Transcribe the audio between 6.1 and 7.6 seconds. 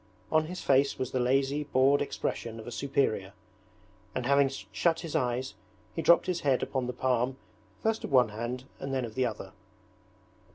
his head upon the palm